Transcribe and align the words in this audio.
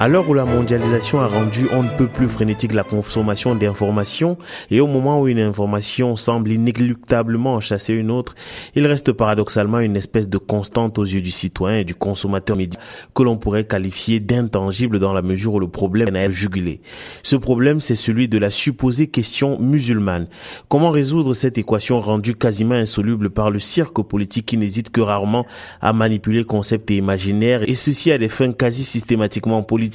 À 0.00 0.06
l'heure 0.06 0.30
où 0.30 0.34
la 0.34 0.44
mondialisation 0.44 1.18
a 1.18 1.26
rendu 1.26 1.66
on 1.72 1.82
ne 1.82 1.88
peut 1.88 2.06
plus 2.06 2.28
frénétique 2.28 2.72
la 2.72 2.84
consommation 2.84 3.56
d'informations 3.56 4.38
et 4.70 4.78
au 4.78 4.86
moment 4.86 5.20
où 5.20 5.26
une 5.26 5.40
information 5.40 6.14
semble 6.14 6.52
inéluctablement 6.52 7.58
chasser 7.58 7.94
une 7.94 8.12
autre, 8.12 8.36
il 8.76 8.86
reste 8.86 9.10
paradoxalement 9.10 9.80
une 9.80 9.96
espèce 9.96 10.28
de 10.28 10.38
constante 10.38 11.00
aux 11.00 11.04
yeux 11.04 11.20
du 11.20 11.32
citoyen 11.32 11.80
et 11.80 11.84
du 11.84 11.96
consommateur 11.96 12.56
média 12.56 12.78
que 13.12 13.24
l'on 13.24 13.38
pourrait 13.38 13.66
qualifier 13.66 14.20
d'intangible 14.20 15.00
dans 15.00 15.12
la 15.12 15.20
mesure 15.20 15.54
où 15.54 15.58
le 15.58 15.66
problème 15.66 16.14
est 16.14 16.30
jugulé. 16.30 16.80
Ce 17.24 17.34
problème, 17.34 17.80
c'est 17.80 17.96
celui 17.96 18.28
de 18.28 18.38
la 18.38 18.50
supposée 18.50 19.08
question 19.08 19.58
musulmane. 19.58 20.28
Comment 20.68 20.90
résoudre 20.90 21.34
cette 21.34 21.58
équation 21.58 21.98
rendue 21.98 22.36
quasiment 22.36 22.76
insoluble 22.76 23.30
par 23.30 23.50
le 23.50 23.58
cirque 23.58 24.00
politique 24.02 24.46
qui 24.46 24.58
n'hésite 24.58 24.90
que 24.90 25.00
rarement 25.00 25.44
à 25.80 25.92
manipuler 25.92 26.44
concepts 26.44 26.88
et 26.92 26.98
imaginaires 26.98 27.68
et 27.68 27.74
ceci 27.74 28.12
à 28.12 28.18
des 28.18 28.28
fins 28.28 28.52
quasi 28.52 28.84
systématiquement 28.84 29.64
politiques? 29.64 29.87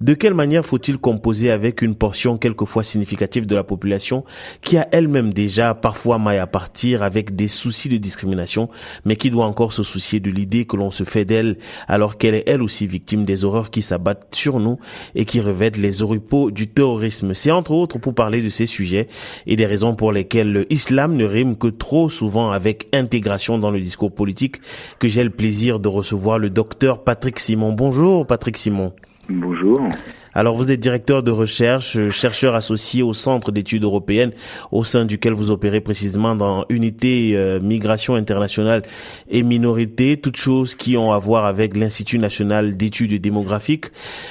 De 0.00 0.14
quelle 0.14 0.34
manière 0.34 0.64
faut-il 0.64 0.98
composer 0.98 1.50
avec 1.50 1.82
une 1.82 1.94
portion 1.94 2.38
quelquefois 2.38 2.84
significative 2.84 3.46
de 3.46 3.54
la 3.54 3.64
population 3.64 4.24
qui 4.62 4.76
a 4.76 4.88
elle-même 4.92 5.32
déjà 5.32 5.74
parfois 5.74 6.18
maille 6.18 6.38
à 6.38 6.46
partir 6.46 7.02
avec 7.02 7.36
des 7.36 7.48
soucis 7.48 7.88
de 7.88 7.96
discrimination, 7.96 8.68
mais 9.04 9.16
qui 9.16 9.30
doit 9.30 9.46
encore 9.46 9.72
se 9.72 9.82
soucier 9.82 10.20
de 10.20 10.30
l'idée 10.30 10.64
que 10.64 10.76
l'on 10.76 10.90
se 10.90 11.04
fait 11.04 11.24
d'elle 11.24 11.56
alors 11.86 12.18
qu'elle 12.18 12.34
est 12.34 12.48
elle 12.48 12.62
aussi 12.62 12.86
victime 12.86 13.24
des 13.24 13.44
horreurs 13.44 13.70
qui 13.70 13.82
s'abattent 13.82 14.34
sur 14.34 14.60
nous 14.60 14.78
et 15.14 15.24
qui 15.24 15.40
revêtent 15.40 15.76
les 15.76 16.02
oripeaux 16.02 16.50
du 16.50 16.66
terrorisme? 16.68 17.34
C'est 17.34 17.50
entre 17.50 17.72
autres 17.72 17.98
pour 17.98 18.14
parler 18.14 18.42
de 18.42 18.48
ces 18.48 18.66
sujets 18.66 19.08
et 19.46 19.56
des 19.56 19.66
raisons 19.66 19.94
pour 19.94 20.12
lesquelles 20.12 20.66
l'islam 20.70 21.16
ne 21.16 21.24
rime 21.24 21.56
que 21.56 21.68
trop 21.68 22.10
souvent 22.10 22.50
avec 22.50 22.88
intégration 22.92 23.58
dans 23.58 23.70
le 23.70 23.80
discours 23.80 24.12
politique 24.12 24.56
que 24.98 25.08
j'ai 25.08 25.24
le 25.24 25.30
plaisir 25.30 25.80
de 25.80 25.88
recevoir 25.88 26.38
le 26.38 26.50
docteur 26.50 27.04
Patrick 27.04 27.38
Simon. 27.38 27.72
Bonjour 27.72 28.26
Patrick 28.26 28.56
Simon. 28.56 28.92
Bonjour. 29.30 29.86
Alors 30.32 30.56
vous 30.56 30.70
êtes 30.70 30.80
directeur 30.80 31.22
de 31.22 31.30
recherche, 31.30 31.96
euh, 31.96 32.10
chercheur 32.10 32.54
associé 32.54 33.02
au 33.02 33.12
Centre 33.12 33.52
d'études 33.52 33.84
européennes, 33.84 34.32
au 34.72 34.84
sein 34.84 35.04
duquel 35.04 35.34
vous 35.34 35.50
opérez 35.50 35.80
précisément 35.80 36.34
dans 36.34 36.64
Unité 36.70 37.32
euh, 37.34 37.60
Migration 37.60 38.14
internationale 38.14 38.82
et 39.28 39.42
minorité, 39.42 40.16
toutes 40.16 40.36
choses 40.36 40.74
qui 40.74 40.96
ont 40.96 41.12
à 41.12 41.18
voir 41.18 41.44
avec 41.44 41.76
l'Institut 41.76 42.18
national 42.18 42.76
d'études 42.76 43.20
démographiques. 43.20 43.86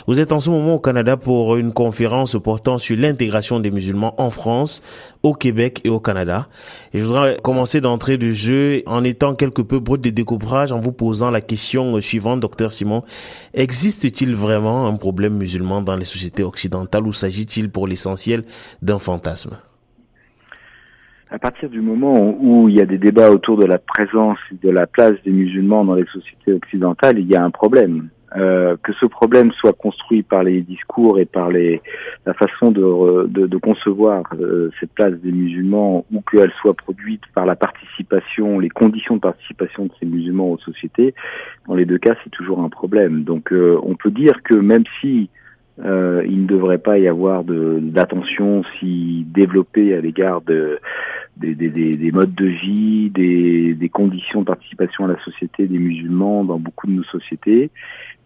Vous 0.08 0.20
êtes 0.20 0.31
en 0.31 0.39
ce 0.39 0.50
moment 0.50 0.76
au 0.76 0.80
Canada 0.80 1.16
pour 1.16 1.58
une 1.58 1.73
conférence 1.73 2.36
portant 2.42 2.80
sur 2.80 2.98
l'intégration 2.98 3.59
des 3.59 3.70
musulmans 3.70 4.16
en 4.17 4.32
France, 4.32 4.82
au 5.28 5.33
Québec 5.33 5.81
et 5.83 5.89
au 5.89 6.00
Canada. 6.00 6.47
Je 6.94 7.03
voudrais 7.03 7.38
commencer 7.44 7.81
d'entrée 7.81 8.17
de 8.17 8.30
jeu 8.30 8.81
en 8.86 9.03
étant 9.03 9.36
quelque 9.36 9.61
peu 9.61 9.80
brut 9.80 10.02
de 10.02 10.09
découvrage, 10.09 10.72
en 10.72 10.80
vous 10.80 10.94
posant 10.94 11.30
la 11.30 11.42
question 11.42 12.00
suivante, 12.02 12.39
docteur 12.39 12.72
Simon. 12.72 13.03
Existe-t-il 13.53 14.36
vraiment 14.36 14.88
un 14.88 14.95
problème 14.95 15.38
musulman 15.38 15.81
dans 15.81 15.95
les 15.95 16.05
sociétés 16.05 16.44
occidentales 16.44 17.05
ou 17.05 17.14
s'agit-il 17.14 17.70
pour 17.70 17.88
l'essentiel 17.88 18.44
d'un 18.81 19.00
fantasme? 19.00 19.58
À 21.30 21.39
partir 21.39 21.70
du 21.70 21.81
moment 21.81 22.38
où 22.39 22.70
il 22.70 22.75
y 22.75 22.81
a 22.81 22.86
des 22.86 22.98
débats 22.98 23.31
autour 23.31 23.58
de 23.58 23.66
la 23.66 23.80
présence 23.80 24.38
et 24.52 24.66
de 24.66 24.72
la 24.72 24.88
place 24.88 25.16
des 25.25 25.31
musulmans 25.31 25.83
dans 25.83 25.95
les 25.95 26.05
sociétés 26.05 26.53
occidentales, 26.53 27.20
il 27.20 27.28
y 27.28 27.36
a 27.36 27.44
un 27.44 27.52
problème. 27.52 28.09
Euh, 28.36 28.75
que 28.83 28.92
ce 29.00 29.06
problème 29.06 29.53
soit 29.53 29.72
construit 29.72 30.22
par 30.22 30.44
les 30.44 30.61
discours 30.61 31.17
et 31.17 31.25
par 31.25 31.50
les, 31.50 31.81
la 32.25 32.33
façon 32.33 32.72
de, 32.72 33.25
de, 33.25 33.47
de 33.47 33.58
concevoir 33.58 34.23
euh, 34.38 34.70
cette 34.81 34.92
place 34.92 35.14
des 35.14 35.31
musulmans 35.31 36.06
ou 36.11 36.22
qu'elle 36.22 36.52
soit 36.61 36.73
produite 36.73 37.22
par 37.33 37.45
la 37.45 37.55
participation, 37.55 38.59
les 38.59 38.70
conditions 38.70 39.16
de 39.16 39.22
participation 39.22 39.86
de 39.86 39.92
ces 39.98 40.05
musulmans 40.05 40.52
aux 40.52 40.58
sociétés, 40.58 41.16
dans 41.70 41.75
les 41.75 41.86
deux 41.86 42.00
cas, 42.00 42.16
c'est 42.23 42.30
toujours 42.30 42.59
un 42.59 42.70
problème. 42.70 43.23
Donc 43.23 43.53
euh, 43.53 43.80
on 43.83 43.95
peut 43.95 44.11
dire 44.11 44.44
que 44.44 44.55
même 44.55 44.83
si 45.00 45.30
euh, 45.86 46.23
il 46.27 46.42
ne 46.42 46.48
devrait 46.48 46.80
pas 46.80 46.98
y 46.98 47.08
avoir 47.08 47.44
d'attention 47.45 48.64
si 48.80 49.26
développée 49.30 49.95
à 49.95 50.02
l'égard 50.02 50.42
de, 50.42 50.80
des, 51.38 51.54
des, 51.54 51.70
des, 51.70 52.11
modes 52.11 52.33
de 52.33 52.48
vie, 52.48 53.09
des, 53.11 53.76
des 53.76 53.89
conditions 53.89 54.42
de 54.42 54.45
participation 54.45 55.05
à 55.05 55.09
la 55.09 55.23
société 55.23 55.67
des 55.67 55.77
musulmans 55.77 56.44
dans 56.44 56.59
beaucoup 56.59 56.88
de 56.88 56.94
nos 56.94 57.04
sociétés. 57.04 57.70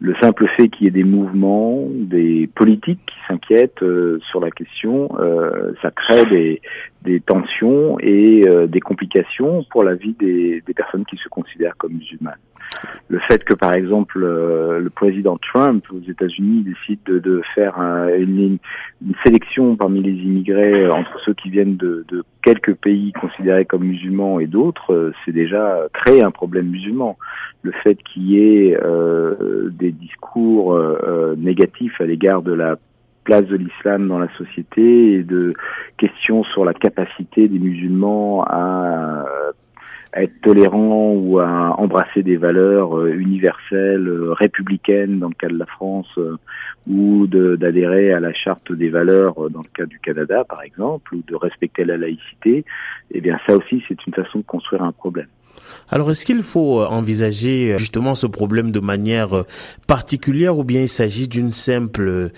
Le 0.03 0.15
simple 0.15 0.47
fait 0.57 0.67
qu'il 0.67 0.85
y 0.85 0.87
ait 0.87 0.91
des 0.91 1.03
mouvements, 1.03 1.87
des 1.91 2.49
politiques 2.55 3.05
qui 3.05 3.15
s'inquiètent 3.27 3.83
euh, 3.83 4.19
sur 4.31 4.39
la 4.39 4.49
question, 4.49 5.09
euh, 5.19 5.73
ça 5.83 5.91
crée 5.91 6.25
des, 6.25 6.61
des 7.03 7.19
tensions 7.19 7.99
et 7.99 8.47
euh, 8.47 8.65
des 8.65 8.79
complications 8.79 9.63
pour 9.69 9.83
la 9.83 9.93
vie 9.93 10.15
des, 10.19 10.63
des 10.65 10.73
personnes 10.73 11.05
qui 11.05 11.17
se 11.17 11.29
considèrent 11.29 11.77
comme 11.77 11.93
musulmanes 11.93 12.39
le 13.07 13.19
fait 13.19 13.43
que, 13.43 13.53
par 13.53 13.73
exemple, 13.73 14.21
euh, 14.23 14.79
le 14.79 14.89
président 14.89 15.37
Trump 15.37 15.85
aux 15.91 16.09
États-Unis 16.09 16.63
décide 16.63 16.99
de, 17.05 17.19
de 17.19 17.41
faire 17.53 17.77
une, 17.77 18.57
une, 19.01 19.13
sélection 19.23 19.75
parmi 19.75 20.01
les 20.01 20.11
immigrés 20.11 20.83
euh, 20.83 20.93
entre 20.93 21.19
ceux 21.25 21.33
qui 21.33 21.49
viennent 21.49 21.77
de, 21.77 22.05
de 22.07 22.23
quelques 22.43 22.75
pays 22.75 23.11
considérés 23.13 23.65
comme 23.65 23.83
musulmans 23.83 24.39
et 24.39 24.47
d'autres, 24.47 24.93
euh, 24.93 25.13
c'est 25.25 25.31
déjà 25.31 25.87
créer 25.93 26.21
un 26.21 26.31
problème 26.31 26.67
musulman. 26.67 27.17
Le 27.63 27.71
fait 27.83 28.01
qu'il 28.01 28.23
y 28.23 28.39
ait 28.39 28.75
des 29.71 29.90
discours 29.91 30.77
négatifs 31.37 31.99
à 31.99 32.05
l'égard 32.05 32.41
de 32.41 32.53
la 32.53 32.77
place 33.23 33.45
de 33.45 33.55
l'islam 33.55 34.07
dans 34.07 34.19
la 34.19 34.29
société 34.37 35.13
et 35.13 35.23
de 35.23 35.53
questions 35.97 36.43
sur 36.43 36.65
la 36.65 36.73
capacité 36.73 37.47
des 37.47 37.59
musulmans 37.59 38.43
à 38.47 39.25
à 40.13 40.23
être 40.23 40.41
tolérant 40.41 41.13
ou 41.13 41.39
à 41.39 41.79
embrasser 41.79 42.23
des 42.23 42.37
valeurs 42.37 42.97
euh, 42.97 43.13
universelles, 43.13 44.07
euh, 44.07 44.33
républicaines 44.33 45.19
dans 45.19 45.29
le 45.29 45.35
cas 45.35 45.47
de 45.47 45.57
la 45.57 45.65
France, 45.65 46.09
euh, 46.17 46.37
ou 46.87 47.27
d'adhérer 47.27 48.11
à 48.11 48.19
la 48.19 48.33
charte 48.33 48.71
des 48.71 48.89
valeurs 48.89 49.49
dans 49.51 49.61
le 49.61 49.69
cas 49.73 49.85
du 49.85 49.99
Canada, 49.99 50.43
par 50.43 50.63
exemple, 50.63 51.15
ou 51.15 51.21
de 51.25 51.35
respecter 51.35 51.85
la 51.85 51.95
laïcité, 51.95 52.65
eh 53.11 53.21
bien 53.21 53.39
ça 53.45 53.55
aussi 53.55 53.83
c'est 53.87 54.05
une 54.07 54.13
façon 54.13 54.39
de 54.39 54.43
construire 54.43 54.81
un 54.81 54.91
problème. 54.91 55.27
Alors, 55.89 56.11
est-ce 56.11 56.25
qu'il 56.25 56.43
faut 56.43 56.81
envisager 56.81 57.75
justement 57.77 58.15
ce 58.15 58.27
problème 58.27 58.71
de 58.71 58.79
manière 58.79 59.45
particulière 59.87 60.57
ou 60.57 60.63
bien 60.63 60.81
il 60.81 60.89
s'agit 60.89 61.27
d'une 61.27 61.53
simple 61.53 62.31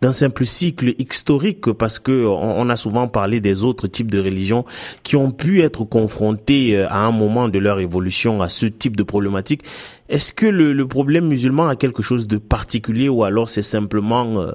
d'un 0.00 0.12
simple 0.12 0.46
cycle 0.46 0.94
historique? 0.98 1.72
Parce 1.72 1.98
que 1.98 2.26
on, 2.26 2.68
a 2.68 2.76
souvent 2.76 3.08
parlé 3.08 3.40
des 3.40 3.64
autres 3.64 3.86
types 3.86 4.10
de 4.10 4.20
religions 4.20 4.64
qui 5.02 5.16
ont 5.16 5.30
pu 5.30 5.62
être 5.62 5.84
confrontés 5.84 6.76
euh, 6.76 6.86
à 6.88 6.98
un 6.98 7.10
moment 7.10 7.48
de 7.48 7.58
leur 7.58 7.80
évolution 7.80 8.42
à 8.42 8.48
ce 8.48 8.66
type 8.66 8.96
de 8.96 9.02
problématique. 9.02 9.62
Est-ce 10.08 10.32
que 10.32 10.46
le, 10.46 10.86
problème 10.86 11.26
musulman 11.26 11.68
a 11.68 11.76
quelque 11.76 12.02
chose 12.02 12.26
de 12.26 12.38
particulier 12.38 13.08
ou 13.08 13.24
alors 13.24 13.48
c'est 13.48 13.62
simplement 13.62 14.40
euh, 14.40 14.52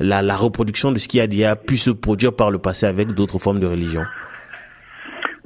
la, 0.00 0.22
la, 0.22 0.36
reproduction 0.36 0.92
de 0.92 0.98
ce 0.98 1.08
qui 1.08 1.20
a 1.20 1.26
déjà 1.26 1.54
pu 1.56 1.76
se 1.76 1.90
produire 1.90 2.32
par 2.32 2.50
le 2.50 2.58
passé 2.58 2.86
avec 2.86 3.12
d'autres 3.12 3.38
formes 3.38 3.60
de 3.60 3.66
religion? 3.66 4.02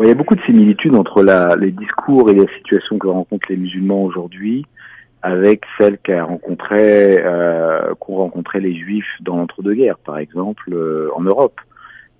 Il 0.03 0.09
y 0.09 0.11
a 0.11 0.15
beaucoup 0.15 0.35
de 0.35 0.41
similitudes 0.43 0.95
entre 0.95 1.23
la, 1.23 1.57
les 1.57 1.73
discours 1.73 2.31
et 2.31 2.35
la 2.35 2.47
situation 2.57 2.99
que 2.99 3.07
rencontrent 3.07 3.49
les 3.51 3.59
musulmans 3.59 4.03
aujourd'hui 4.03 4.65
avec 5.23 5.65
celle 5.77 5.99
qu'a 5.99 6.25
rencontré 6.25 7.19
euh, 7.23 7.95
qu'ont 8.01 8.17
rencontré 8.17 8.61
les 8.61 8.75
Juifs 8.75 9.11
dans 9.21 9.37
l'entre-deux-guerres, 9.37 9.99
par 9.99 10.17
exemple, 10.17 10.73
euh, 10.73 11.11
en 11.15 11.23
Europe. 11.23 11.61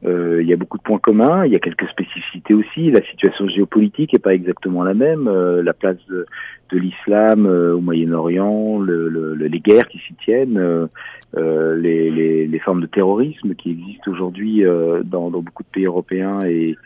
Euh, 0.05 0.41
il 0.43 0.49
y 0.49 0.53
a 0.53 0.57
beaucoup 0.57 0.79
de 0.79 0.83
points 0.83 0.99
communs, 0.99 1.45
il 1.45 1.53
y 1.53 1.57
a 1.57 1.59
quelques 1.59 1.89
spécificités 1.89 2.55
aussi. 2.55 2.91
La 2.91 3.03
situation 3.03 3.47
géopolitique 3.49 4.15
est 4.15 4.19
pas 4.19 4.35
exactement 4.35 4.83
la 4.83 4.95
même. 4.95 5.29
Euh, 5.29 5.63
la 5.63 5.75
place 5.75 5.99
de, 6.09 6.27
de 6.71 6.79
l'islam 6.79 7.47
euh, 7.47 7.75
au 7.75 7.81
Moyen-Orient, 7.81 8.79
le, 8.79 9.09
le, 9.09 9.35
les 9.35 9.61
guerres 9.61 9.89
qui 9.89 9.99
s'y 9.99 10.15
tiennent, 10.15 10.89
les, 11.37 12.11
les, 12.11 12.47
les, 12.47 12.59
formes 12.59 12.81
de 12.81 12.87
terrorisme 12.87 13.55
qui 13.55 13.71
existent 13.71 14.11
aujourd'hui 14.11 14.65
dans, 15.05 15.31
dans, 15.31 15.43
beaucoup 15.43 15.63
de 15.63 15.69
pays 15.69 15.87
européens 15.87 16.39
et, 16.45 16.77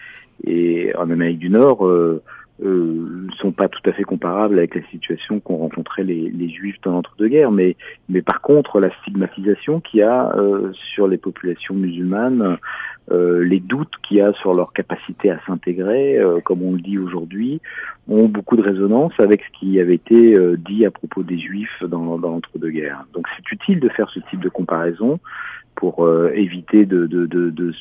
et 0.42 0.94
en 0.96 1.10
Amérique 1.10 1.38
du 1.38 1.50
Nord 1.50 1.86
euh, 2.62 3.28
sont 3.40 3.52
pas 3.52 3.68
tout 3.68 3.80
à 3.84 3.92
fait 3.92 4.04
comparables 4.04 4.58
avec 4.58 4.74
la 4.74 4.82
situation 4.90 5.40
qu'ont 5.40 5.56
rencontré 5.56 6.04
les, 6.04 6.30
les, 6.30 6.48
juifs 6.48 6.80
dans 6.82 6.92
l'entre-deux-guerres, 6.92 7.50
mais, 7.50 7.76
mais 8.08 8.22
par 8.22 8.40
contre 8.40 8.80
la 8.80 8.90
stigmatisation 9.00 9.80
qu'il 9.80 10.00
y 10.00 10.02
a 10.02 10.34
euh, 10.36 10.72
sur 10.94 11.08
les 11.08 11.18
populations 11.18 11.74
musulmanes, 11.74 12.58
euh, 13.10 13.44
les 13.44 13.60
doutes 13.60 13.92
qu'il 14.02 14.16
y 14.18 14.20
a 14.20 14.32
sur 14.34 14.54
leur 14.54 14.72
capacité 14.72 15.30
à 15.30 15.38
s'intégrer, 15.46 16.18
euh, 16.18 16.40
comme 16.40 16.62
on 16.62 16.72
le 16.72 16.80
dit 16.80 16.98
aujourd'hui, 16.98 17.60
ont 18.08 18.28
beaucoup 18.28 18.56
de 18.56 18.62
résonance 18.62 19.12
avec 19.18 19.42
ce 19.42 19.58
qui 19.58 19.78
avait 19.78 19.96
été 19.96 20.34
euh, 20.34 20.56
dit 20.56 20.86
à 20.86 20.90
propos 20.90 21.22
des 21.22 21.38
juifs 21.38 21.82
dans, 21.82 22.18
dans 22.18 22.30
l'entre-deux-guerres. 22.30 23.04
Donc 23.12 23.26
c'est 23.36 23.52
utile 23.52 23.80
de 23.80 23.88
faire 23.90 24.08
ce 24.10 24.20
type 24.30 24.40
de 24.40 24.48
comparaison 24.48 25.18
pour 25.74 26.08
éviter 26.32 26.86
de, 26.86 27.06
de, 27.06 27.26
de, 27.26 27.50
de 27.50 27.72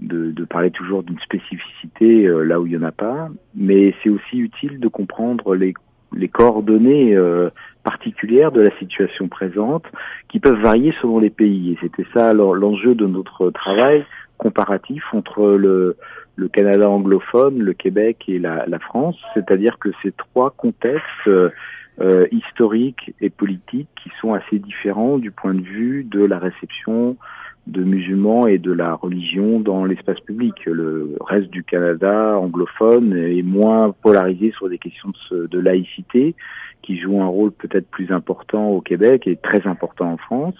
de, 0.00 0.30
de 0.32 0.44
parler 0.44 0.70
toujours 0.70 1.02
d'une 1.02 1.18
spécificité 1.20 2.26
euh, 2.26 2.42
là 2.42 2.60
où 2.60 2.66
il 2.66 2.72
n'y 2.72 2.78
en 2.78 2.86
a 2.86 2.92
pas, 2.92 3.28
mais 3.54 3.94
c'est 4.02 4.10
aussi 4.10 4.38
utile 4.38 4.80
de 4.80 4.88
comprendre 4.88 5.54
les, 5.54 5.74
les 6.14 6.28
coordonnées 6.28 7.16
euh, 7.16 7.50
particulières 7.84 8.52
de 8.52 8.60
la 8.60 8.76
situation 8.78 9.28
présente 9.28 9.84
qui 10.28 10.40
peuvent 10.40 10.60
varier 10.60 10.94
selon 11.00 11.18
les 11.18 11.30
pays. 11.30 11.72
Et 11.72 11.78
c'était 11.80 12.06
ça 12.14 12.32
l'enjeu 12.32 12.94
de 12.94 13.06
notre 13.06 13.50
travail 13.50 14.04
comparatif 14.38 15.04
entre 15.12 15.50
le, 15.50 15.96
le 16.36 16.48
Canada 16.48 16.88
anglophone, 16.88 17.58
le 17.58 17.74
Québec 17.74 18.24
et 18.28 18.38
la, 18.38 18.64
la 18.66 18.78
France, 18.78 19.16
c'est-à-dire 19.34 19.78
que 19.78 19.90
ces 20.02 20.12
trois 20.12 20.50
contextes 20.50 21.28
euh, 21.28 22.26
historiques 22.32 23.12
et 23.20 23.28
politiques 23.28 23.90
qui 24.02 24.10
sont 24.20 24.32
assez 24.32 24.58
différents 24.58 25.18
du 25.18 25.30
point 25.30 25.52
de 25.52 25.60
vue 25.60 26.04
de 26.04 26.24
la 26.24 26.38
réception 26.38 27.18
de 27.66 27.84
musulmans 27.84 28.46
et 28.46 28.58
de 28.58 28.72
la 28.72 28.94
religion 28.94 29.60
dans 29.60 29.84
l'espace 29.84 30.20
public. 30.20 30.54
Le 30.66 31.16
reste 31.20 31.50
du 31.50 31.62
Canada 31.62 32.38
anglophone 32.38 33.16
est 33.16 33.42
moins 33.42 33.94
polarisé 34.02 34.52
sur 34.56 34.68
des 34.68 34.78
questions 34.78 35.12
de, 35.30 35.58
laïcité, 35.58 36.34
qui 36.82 36.98
jouent 36.98 37.20
un 37.20 37.26
rôle 37.26 37.52
peut-être 37.52 37.88
plus 37.88 38.10
important 38.10 38.68
au 38.70 38.80
Québec 38.80 39.26
et 39.26 39.36
très 39.36 39.66
important 39.66 40.12
en 40.12 40.16
France. 40.16 40.54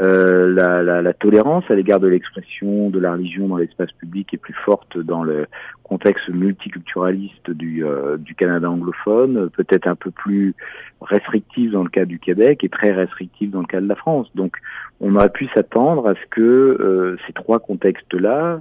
Euh, 0.00 0.54
la, 1.02 1.12
tolérance 1.12 1.64
à 1.70 1.74
l'égard 1.74 1.98
de 1.98 2.06
l'expression 2.06 2.90
de 2.90 3.00
la 3.00 3.12
religion 3.12 3.48
dans 3.48 3.56
l'espace 3.56 3.90
public 3.92 4.32
est 4.32 4.38
plus 4.38 4.54
forte 4.64 4.96
dans 4.96 5.24
le 5.24 5.46
contexte 5.82 6.28
multiculturaliste 6.28 7.50
du, 7.50 7.84
euh, 7.84 8.16
du 8.16 8.34
Canada 8.34 8.70
anglophone, 8.70 9.50
peut-être 9.50 9.88
un 9.88 9.96
peu 9.96 10.10
plus 10.10 10.54
restrictive 11.00 11.72
dans 11.72 11.82
le 11.82 11.88
cas 11.88 12.04
du 12.04 12.18
Québec 12.18 12.62
et 12.62 12.68
très 12.68 12.92
restrictive 12.92 13.50
dans 13.50 13.60
le 13.60 13.66
cas 13.66 13.80
de 13.80 13.88
la 13.88 13.96
France. 13.96 14.28
Donc 14.34 14.56
on 15.00 15.16
aurait 15.16 15.30
pu 15.30 15.48
s'attendre 15.54 16.06
à 16.06 16.14
ce 16.14 16.26
que 16.30 16.40
euh, 16.40 17.16
ces 17.26 17.32
trois 17.32 17.58
contextes-là 17.58 18.60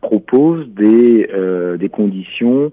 proposent 0.00 0.68
des, 0.68 1.28
euh, 1.32 1.76
des 1.76 1.88
conditions 1.88 2.72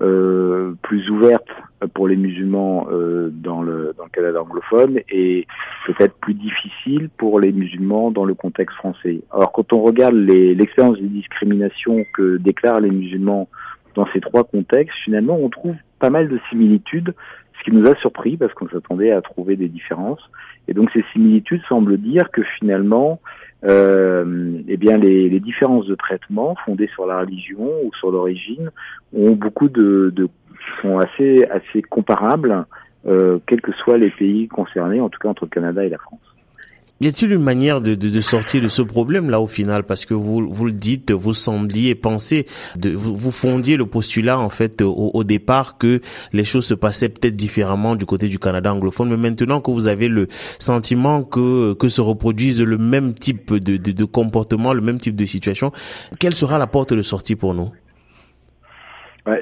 euh, 0.00 0.74
plus 0.82 1.10
ouverte 1.10 1.48
pour 1.94 2.06
les 2.06 2.16
musulmans 2.16 2.86
euh, 2.90 3.30
dans, 3.32 3.62
le, 3.62 3.94
dans 3.96 4.04
le 4.04 4.10
Canada 4.10 4.42
anglophone 4.42 5.00
et 5.10 5.46
peut-être 5.86 6.14
plus 6.20 6.34
difficile 6.34 7.08
pour 7.16 7.40
les 7.40 7.52
musulmans 7.52 8.10
dans 8.10 8.24
le 8.24 8.34
contexte 8.34 8.76
français. 8.76 9.20
Alors 9.32 9.52
quand 9.52 9.72
on 9.72 9.82
regarde 9.82 10.14
l'expérience 10.14 10.98
des 10.98 11.08
discriminations 11.08 12.04
que 12.14 12.36
déclarent 12.36 12.80
les 12.80 12.90
musulmans 12.90 13.48
dans 13.94 14.06
ces 14.12 14.20
trois 14.20 14.44
contextes, 14.44 14.96
finalement 15.04 15.36
on 15.40 15.48
trouve 15.48 15.74
pas 15.98 16.10
mal 16.10 16.28
de 16.28 16.38
similitudes, 16.48 17.14
ce 17.58 17.64
qui 17.64 17.72
nous 17.72 17.86
a 17.88 17.94
surpris 17.96 18.36
parce 18.36 18.52
qu'on 18.54 18.68
s'attendait 18.68 19.12
à 19.12 19.20
trouver 19.20 19.56
des 19.56 19.68
différences. 19.68 20.20
Et 20.68 20.74
donc 20.74 20.90
ces 20.92 21.04
similitudes 21.12 21.62
semblent 21.68 21.98
dire 21.98 22.30
que 22.30 22.42
finalement 22.58 23.20
euh, 23.64 24.60
eh 24.68 24.76
bien 24.76 24.98
les, 24.98 25.28
les, 25.28 25.40
différences 25.40 25.86
de 25.86 25.96
traitement 25.96 26.54
fondées 26.64 26.88
sur 26.94 27.06
la 27.06 27.20
religion 27.20 27.68
ou 27.84 27.90
sur 27.98 28.12
l'origine 28.12 28.70
ont 29.12 29.32
beaucoup 29.32 29.68
de, 29.68 30.12
de 30.14 30.28
sont 30.80 30.98
assez 30.98 31.44
assez 31.46 31.82
comparables, 31.82 32.66
euh, 33.06 33.38
quels 33.46 33.60
que 33.60 33.72
soient 33.72 33.98
les 33.98 34.10
pays 34.10 34.48
concernés, 34.48 35.00
en 35.00 35.08
tout 35.08 35.18
cas 35.18 35.28
entre 35.28 35.44
le 35.44 35.50
Canada 35.50 35.84
et 35.84 35.88
la 35.88 35.98
France. 35.98 36.27
Y 37.00 37.06
a-t-il 37.06 37.32
une 37.32 37.42
manière 37.42 37.80
de, 37.80 37.94
de, 37.94 38.08
de, 38.08 38.20
sortir 38.20 38.60
de 38.60 38.66
ce 38.66 38.82
problème 38.82 39.30
là 39.30 39.40
au 39.40 39.46
final? 39.46 39.84
Parce 39.84 40.04
que 40.04 40.14
vous, 40.14 40.48
vous 40.50 40.64
le 40.64 40.72
dites, 40.72 41.12
vous 41.12 41.32
sembliez 41.32 41.94
penser, 41.94 42.46
de, 42.76 42.90
vous, 42.90 43.14
vous 43.14 43.30
fondiez 43.30 43.76
le 43.76 43.86
postulat 43.86 44.36
en 44.36 44.48
fait 44.48 44.82
au, 44.82 45.12
au, 45.14 45.22
départ 45.22 45.78
que 45.78 46.00
les 46.32 46.42
choses 46.42 46.66
se 46.66 46.74
passaient 46.74 47.08
peut-être 47.08 47.36
différemment 47.36 47.94
du 47.94 48.04
côté 48.04 48.26
du 48.26 48.40
Canada 48.40 48.74
anglophone, 48.74 49.10
mais 49.10 49.16
maintenant 49.16 49.60
que 49.60 49.70
vous 49.70 49.86
avez 49.86 50.08
le 50.08 50.26
sentiment 50.58 51.22
que, 51.22 51.74
que 51.74 51.86
se 51.86 52.00
reproduise 52.00 52.60
le 52.60 52.78
même 52.78 53.14
type 53.14 53.54
de, 53.54 53.76
de, 53.76 53.92
de 53.92 54.04
comportement, 54.04 54.72
le 54.72 54.80
même 54.80 54.98
type 54.98 55.14
de 55.14 55.24
situation, 55.24 55.70
quelle 56.18 56.34
sera 56.34 56.58
la 56.58 56.66
porte 56.66 56.94
de 56.94 57.02
sortie 57.02 57.36
pour 57.36 57.54
nous? 57.54 57.70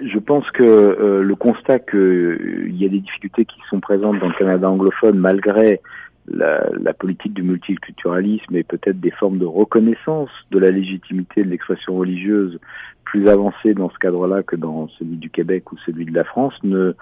Je 0.02 0.18
pense 0.18 0.50
que 0.50 0.64
euh, 0.64 1.22
le 1.22 1.34
constat 1.36 1.78
qu'il 1.78 1.98
euh, 1.98 2.68
y 2.70 2.84
a 2.84 2.88
des 2.88 2.98
difficultés 2.98 3.44
qui 3.44 3.58
sont 3.70 3.80
présentes 3.80 4.18
dans 4.18 4.28
le 4.28 4.34
Canada 4.34 4.68
anglophone 4.68 5.16
malgré 5.18 5.80
la, 6.28 6.68
la, 6.80 6.92
politique 6.92 7.34
du 7.34 7.42
multiculturalisme 7.42 8.54
et 8.56 8.64
peut-être 8.64 9.00
des 9.00 9.10
formes 9.10 9.38
de 9.38 9.44
reconnaissance 9.44 10.30
de 10.50 10.58
la 10.58 10.70
légitimité 10.70 11.44
de 11.44 11.50
l'expression 11.50 11.96
religieuse 11.96 12.58
plus 13.04 13.28
avancée 13.28 13.74
dans 13.74 13.90
ce 13.90 13.98
cadre-là 13.98 14.42
que 14.42 14.56
dans 14.56 14.88
celui 14.98 15.16
du 15.16 15.30
Québec 15.30 15.70
ou 15.72 15.76
celui 15.86 16.04
de 16.04 16.12
la 16.12 16.24
France 16.24 16.54
ne 16.64 16.94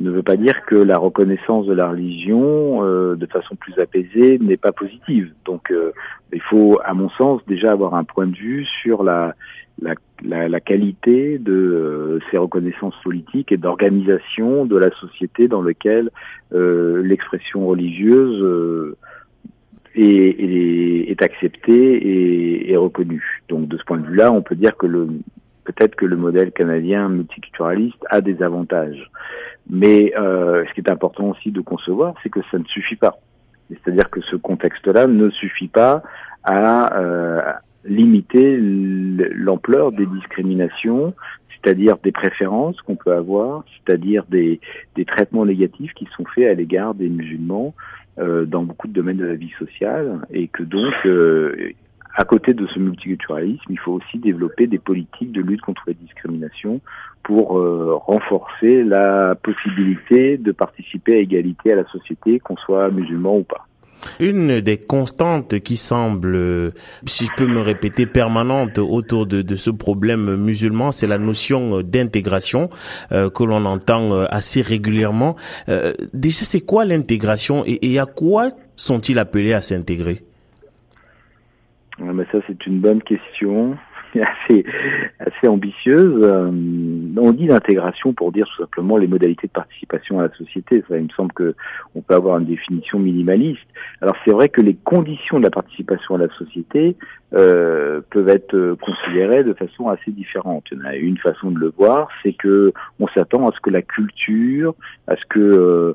ne 0.00 0.10
veut 0.10 0.22
pas 0.22 0.36
dire 0.36 0.64
que 0.66 0.74
la 0.74 0.98
reconnaissance 0.98 1.66
de 1.66 1.74
la 1.74 1.88
religion 1.88 2.84
euh, 2.84 3.16
de 3.16 3.26
façon 3.26 3.54
plus 3.54 3.78
apaisée 3.78 4.38
n'est 4.38 4.56
pas 4.56 4.72
positive. 4.72 5.32
Donc 5.44 5.70
euh, 5.70 5.92
il 6.32 6.40
faut, 6.40 6.80
à 6.84 6.94
mon 6.94 7.10
sens, 7.10 7.42
déjà 7.46 7.72
avoir 7.72 7.94
un 7.94 8.04
point 8.04 8.26
de 8.26 8.34
vue 8.34 8.66
sur 8.82 9.02
la, 9.02 9.34
la, 9.82 10.60
qualité 10.60 11.38
de 11.38 11.52
euh, 11.52 12.18
ces 12.30 12.38
reconnaissances 12.38 12.94
politiques 13.04 13.52
et 13.52 13.56
d'organisation 13.58 14.64
de 14.64 14.76
la 14.76 14.90
société 14.92 15.48
dans 15.48 15.62
lequel 15.62 16.10
euh, 16.52 17.02
l'expression 17.02 17.66
religieuse 17.66 18.96
est, 19.94 21.22
acceptée 21.22 22.70
et 22.70 22.76
reconnue. 22.76 23.42
Donc 23.50 23.68
de 23.68 23.76
ce 23.76 23.84
point 23.84 23.98
de 23.98 24.06
vue-là, 24.06 24.32
on 24.32 24.40
peut 24.40 24.54
dire 24.54 24.76
que 24.76 24.86
le 24.86 25.08
peut-être 25.72 25.94
que 25.94 26.06
le 26.06 26.16
modèle 26.16 26.52
canadien 26.52 27.08
multiculturaliste 27.08 28.04
a 28.10 28.20
des 28.20 28.42
avantages. 28.42 29.10
Mais 29.68 30.12
euh, 30.18 30.64
ce 30.66 30.74
qui 30.74 30.80
est 30.80 30.90
important 30.90 31.30
aussi 31.30 31.50
de 31.50 31.60
concevoir, 31.60 32.14
c'est 32.22 32.30
que 32.30 32.40
ça 32.50 32.58
ne 32.58 32.64
suffit 32.64 32.96
pas. 32.96 33.18
C'est-à-dire 33.68 34.10
que 34.10 34.20
ce 34.22 34.36
contexte-là 34.36 35.06
ne 35.06 35.30
suffit 35.30 35.68
pas 35.68 36.02
à, 36.42 36.98
euh, 36.98 37.42
limiter 37.84 38.58
l'ampleur 38.60 39.92
des 39.92 40.06
discriminations, 40.06 41.14
c'est-à-dire 41.50 41.96
des 42.02 42.12
préférences 42.12 42.80
qu'on 42.82 42.96
peut 42.96 43.12
avoir, 43.12 43.64
c'est-à-dire 43.76 44.24
des, 44.28 44.60
traitements 45.06 45.46
négatifs 45.46 45.92
qui 45.94 46.06
sont 46.16 46.24
faits 46.34 46.48
à 46.48 46.54
l'égard 46.54 46.94
des 46.94 47.08
musulmans 47.08 47.74
euh, 48.18 48.44
dans 48.44 48.62
beaucoup 48.62 48.88
de 48.88 48.92
domaines 48.92 49.16
de 49.18 49.24
la 49.24 49.34
vie 49.34 49.52
sociale, 49.58 50.20
et 50.30 50.48
que 50.48 50.62
donc, 50.62 50.92
à 52.16 52.24
côté 52.24 52.54
de 52.54 52.66
ce 52.66 52.78
multiculturalisme, 52.78 53.70
il 53.70 53.78
faut 53.78 53.92
aussi 53.92 54.18
développer 54.18 54.66
des 54.66 54.78
politiques 54.78 55.32
de 55.32 55.40
lutte 55.40 55.60
contre 55.60 55.82
les 55.86 55.94
discriminations 55.94 56.80
pour 57.22 57.58
euh, 57.58 57.94
renforcer 57.94 58.82
la 58.82 59.34
possibilité 59.34 60.36
de 60.36 60.52
participer 60.52 61.14
à 61.14 61.18
égalité 61.18 61.72
à 61.72 61.76
la 61.76 61.86
société, 61.86 62.40
qu'on 62.40 62.56
soit 62.56 62.90
musulman 62.90 63.38
ou 63.38 63.44
pas. 63.44 63.66
Une 64.18 64.60
des 64.60 64.78
constantes 64.78 65.60
qui 65.60 65.76
semble, 65.76 66.72
si 67.06 67.26
je 67.26 67.30
peux 67.36 67.46
me 67.46 67.60
répéter, 67.60 68.06
permanente 68.06 68.78
autour 68.78 69.26
de, 69.26 69.56
ce 69.56 69.70
problème 69.70 70.36
musulman, 70.36 70.92
c'est 70.92 71.06
la 71.06 71.18
notion 71.18 71.82
d'intégration 71.82 72.70
euh, 73.12 73.30
que 73.30 73.44
l'on 73.44 73.64
entend 73.64 74.12
euh, 74.12 74.26
assez 74.30 74.62
régulièrement. 74.62 75.36
Euh, 75.68 75.92
déjà, 76.14 76.44
c'est 76.44 76.60
quoi 76.60 76.84
l'intégration 76.84 77.62
et, 77.66 77.92
et, 77.92 77.98
à 77.98 78.06
quoi 78.06 78.50
sont-ils 78.76 79.18
appelés 79.18 79.52
à 79.52 79.60
s'intégrer? 79.60 80.22
Mais 82.00 82.24
Ça, 82.32 82.38
c'est 82.46 82.66
une 82.66 82.80
bonne 82.80 83.02
question. 83.02 83.76
assez, 84.20 84.64
assez 85.18 85.48
ambitieuse. 85.48 86.22
Euh, 86.22 86.50
on 87.16 87.32
dit 87.32 87.46
l'intégration 87.46 88.12
pour 88.12 88.32
dire 88.32 88.46
tout 88.46 88.62
simplement 88.62 88.96
les 88.96 89.06
modalités 89.06 89.46
de 89.46 89.52
participation 89.52 90.20
à 90.20 90.24
la 90.24 90.34
société. 90.34 90.82
Il 90.90 90.96
me 90.96 91.08
semble 91.16 91.32
que 91.32 91.54
on 91.94 92.00
peut 92.00 92.14
avoir 92.14 92.38
une 92.38 92.46
définition 92.46 92.98
minimaliste. 92.98 93.66
Alors 94.00 94.16
c'est 94.24 94.32
vrai 94.32 94.48
que 94.48 94.60
les 94.60 94.74
conditions 94.74 95.38
de 95.38 95.44
la 95.44 95.50
participation 95.50 96.14
à 96.14 96.18
la 96.18 96.28
société 96.36 96.96
euh, 97.32 98.00
peuvent 98.10 98.28
être 98.28 98.76
considérées 98.80 99.44
de 99.44 99.52
façon 99.54 99.88
assez 99.88 100.10
différente. 100.10 100.64
Il 100.72 100.82
y 100.82 100.86
a 100.86 100.96
une 100.96 101.18
façon 101.18 101.50
de 101.50 101.58
le 101.58 101.72
voir, 101.76 102.08
c'est 102.22 102.32
que 102.32 102.72
on 102.98 103.06
s'attend 103.08 103.48
à 103.48 103.52
ce 103.52 103.60
que 103.60 103.70
la 103.70 103.82
culture, 103.82 104.74
à 105.06 105.16
ce 105.16 105.22
que 105.28 105.40
euh 105.40 105.94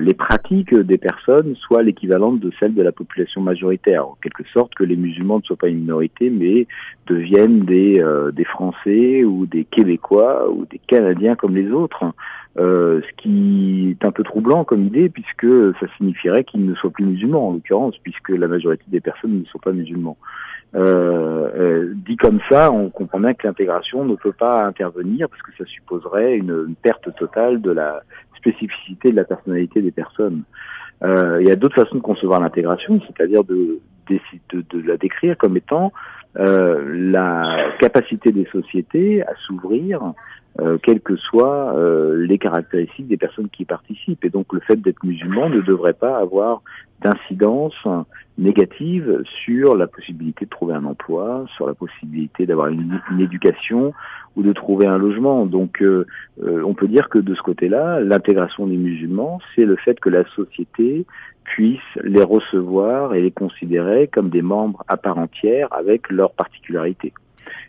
les 0.00 0.14
pratiques 0.14 0.74
des 0.74 0.98
personnes 0.98 1.54
soient 1.56 1.82
l'équivalente 1.82 2.40
de 2.40 2.50
celles 2.58 2.74
de 2.74 2.82
la 2.82 2.92
population 2.92 3.40
majoritaire, 3.40 4.06
en 4.06 4.16
quelque 4.22 4.44
sorte 4.52 4.74
que 4.74 4.84
les 4.84 4.96
musulmans 4.96 5.38
ne 5.38 5.42
soient 5.42 5.56
pas 5.56 5.68
une 5.68 5.80
minorité, 5.80 6.30
mais 6.30 6.66
deviennent 7.06 7.47
des, 7.48 8.00
euh, 8.00 8.30
des 8.30 8.44
Français 8.44 9.24
ou 9.24 9.46
des 9.46 9.64
Québécois 9.64 10.50
ou 10.50 10.66
des 10.66 10.80
Canadiens 10.86 11.36
comme 11.36 11.54
les 11.54 11.70
autres. 11.70 12.04
Euh, 12.58 13.00
ce 13.02 13.22
qui 13.22 13.90
est 13.90 14.04
un 14.04 14.10
peu 14.10 14.24
troublant 14.24 14.64
comme 14.64 14.84
idée 14.84 15.08
puisque 15.08 15.46
ça 15.78 15.86
signifierait 15.96 16.42
qu'ils 16.42 16.64
ne 16.64 16.74
soient 16.74 16.90
plus 16.90 17.04
musulmans 17.04 17.48
en 17.48 17.52
l'occurrence 17.52 17.96
puisque 18.02 18.30
la 18.30 18.48
majorité 18.48 18.82
des 18.88 19.00
personnes 19.00 19.40
ne 19.40 19.44
sont 19.44 19.58
pas 19.58 19.72
musulmans. 19.72 20.16
Euh, 20.74 21.92
dit 21.94 22.16
comme 22.16 22.40
ça, 22.50 22.72
on 22.72 22.90
comprend 22.90 23.20
bien 23.20 23.34
que 23.34 23.46
l'intégration 23.46 24.04
ne 24.04 24.16
peut 24.16 24.32
pas 24.32 24.66
intervenir 24.66 25.28
parce 25.28 25.42
que 25.42 25.52
ça 25.56 25.64
supposerait 25.66 26.36
une, 26.36 26.74
perte 26.82 27.14
totale 27.16 27.60
de 27.60 27.70
la 27.70 28.02
spécificité 28.36 29.10
de 29.12 29.16
la 29.16 29.24
personnalité 29.24 29.80
des 29.80 29.92
personnes. 29.92 30.42
Il 31.04 31.46
y 31.46 31.50
a 31.50 31.56
d'autres 31.56 31.76
façons 31.76 31.94
de 31.94 32.00
concevoir 32.00 32.40
l'intégration, 32.40 33.00
c'est-à-dire 33.06 33.44
de, 33.44 33.78
la 34.72 34.96
décrire 34.96 35.36
comme 35.36 35.56
étant 35.56 35.92
la 36.34 37.72
capacité 37.80 38.32
des 38.32 38.46
sociétés 38.52 39.22
à 39.22 39.34
s'ouvrir, 39.46 40.14
euh, 40.60 40.78
quelles 40.82 41.00
que 41.00 41.16
soient 41.16 41.74
euh, 41.76 42.26
les 42.26 42.38
caractéristiques 42.38 43.08
des 43.08 43.16
personnes 43.16 43.48
qui 43.48 43.64
participent. 43.64 44.24
Et 44.24 44.30
donc 44.30 44.52
le 44.52 44.60
fait 44.60 44.76
d'être 44.76 45.02
musulman 45.04 45.48
ne 45.48 45.60
devrait 45.60 45.92
pas 45.92 46.18
avoir 46.18 46.62
d'incidence 47.02 47.74
négative 48.38 49.22
sur 49.44 49.76
la 49.76 49.86
possibilité 49.86 50.44
de 50.44 50.50
trouver 50.50 50.74
un 50.74 50.84
emploi, 50.84 51.44
sur 51.56 51.66
la 51.66 51.74
possibilité 51.74 52.46
d'avoir 52.46 52.68
une, 52.68 53.00
une, 53.10 53.20
éducation 53.20 53.92
ou 54.36 54.42
de 54.42 54.52
trouver 54.52 54.86
un 54.86 54.98
logement. 54.98 55.46
Donc 55.46 55.82
euh, 55.82 56.06
euh, 56.42 56.62
on 56.64 56.74
peut 56.74 56.88
dire 56.88 57.08
que 57.08 57.18
de 57.18 57.34
ce 57.34 57.42
côté-là, 57.42 58.00
l'intégration 58.00 58.66
des 58.66 58.76
musulmans, 58.76 59.40
c'est 59.54 59.64
le 59.64 59.76
fait 59.76 59.98
que 60.00 60.08
la 60.08 60.24
société 60.30 61.04
puisse 61.44 61.78
les 62.02 62.22
recevoir 62.22 63.14
et 63.14 63.22
les 63.22 63.30
considérer 63.30 64.06
comme 64.06 64.28
des 64.28 64.42
membres 64.42 64.84
à 64.88 64.96
part 64.96 65.18
entière 65.18 65.68
avec 65.72 66.10
leurs 66.10 66.32
particularités. 66.32 67.12